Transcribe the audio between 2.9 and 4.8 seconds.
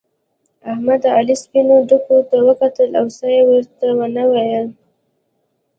او څه يې ورته و نه ويل.